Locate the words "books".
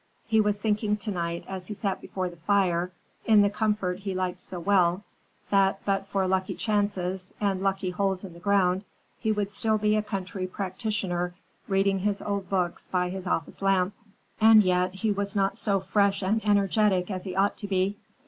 12.49-12.87